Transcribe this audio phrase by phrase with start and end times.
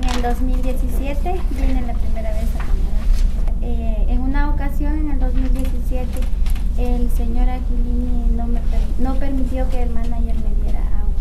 [0.00, 3.02] En el 2017 vine la primera vez a Canadá.
[3.62, 6.06] Eh, en una ocasión, en el 2017,
[6.78, 8.60] el señor Aquilini no, me
[9.00, 11.14] no permitió que el manager me diera agua.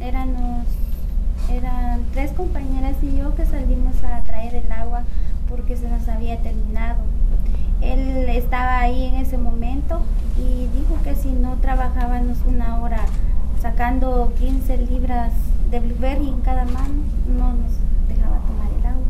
[0.00, 0.66] Éramos,
[1.50, 5.02] eran tres compañeras y yo que salimos a traer el agua
[5.48, 7.00] porque se nos había terminado.
[7.80, 10.00] Él estaba ahí en ese momento
[10.38, 13.04] y dijo que si no trabajábamos una hora
[13.64, 15.32] sacando 15 libras
[15.70, 17.72] de blueberry en cada mano, no nos
[18.10, 19.06] dejaba tomar el agua.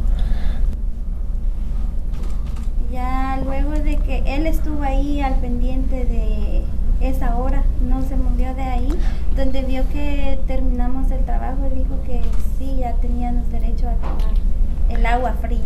[2.93, 6.63] Ya luego de que él estuvo ahí al pendiente de
[7.01, 8.89] esa hora, no se movió de ahí,
[9.35, 12.21] donde vio que terminamos el trabajo, dijo que
[12.57, 14.35] sí, ya teníamos derecho a tomar
[14.89, 15.59] el agua fría.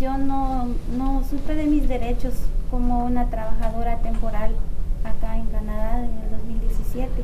[0.00, 0.66] Yo no,
[0.98, 2.34] no supe de mis derechos
[2.68, 4.56] como una trabajadora temporal
[5.04, 7.22] acá en Canadá el 2017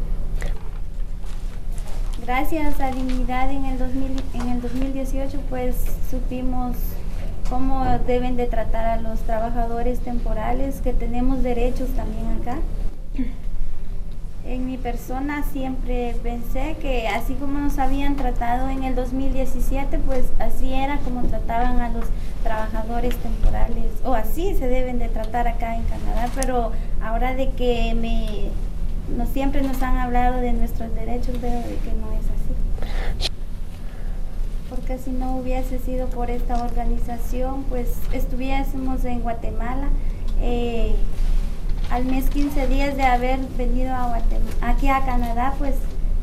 [2.27, 5.77] gracias a Dignidad en el, 2000, en el 2018 pues
[6.11, 6.77] supimos
[7.49, 12.59] cómo deben de tratar a los trabajadores temporales, que tenemos derechos también acá.
[14.45, 20.25] En mi persona siempre pensé que así como nos habían tratado en el 2017, pues
[20.41, 22.07] así era como trataban a los
[22.43, 27.95] trabajadores temporales, o así se deben de tratar acá en Canadá, pero ahora de que
[27.95, 28.51] me
[29.15, 33.31] no siempre nos han hablado de nuestros derechos, pero de que no es así.
[34.69, 39.91] Porque si no hubiese sido por esta organización, pues estuviésemos en Guatemala.
[40.41, 40.95] Eh,
[41.91, 45.77] al mes 15 días de haber venido a Guatemala, aquí a Canadá, pues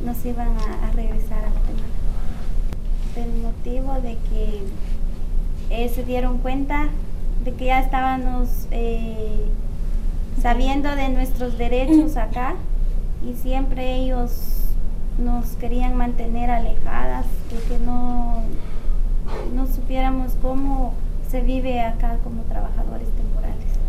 [0.04, 1.88] nos iban a, regresar a Guatemala.
[3.16, 4.61] El motivo de que
[5.70, 6.89] eh, se dieron cuenta
[7.45, 9.45] de que ya estábamos eh,
[10.44, 12.55] sabiendo de nuestros derechos acá
[13.25, 14.59] y siempre ellos
[15.17, 18.44] nos querían mantener alejadas, de que no,
[19.55, 20.95] no supiéramos cómo
[21.30, 23.83] se vive acá como trabajadores temporales.